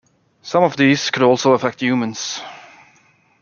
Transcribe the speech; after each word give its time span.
Some 0.41 0.63
of 0.63 0.77
these 0.77 1.11
could 1.11 1.21
also 1.21 1.51
affect 1.53 1.79
humans. 1.79 2.41